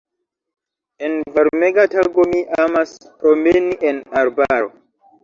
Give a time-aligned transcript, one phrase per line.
[1.07, 4.73] En varmega tago mi amas promeni en arbaro.